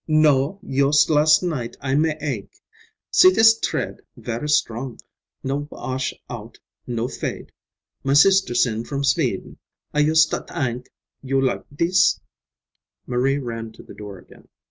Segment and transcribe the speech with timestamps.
[0.07, 2.59] "No, yust las' night I ma ake.
[3.11, 4.99] See dis tread; verra strong,
[5.43, 7.51] no wa ash out, no fade.
[8.03, 9.57] My sister send from Sveden.
[9.93, 10.89] I yust a ta ank
[11.21, 12.19] you like dis."
[13.05, 14.47] Marie ran to the door again.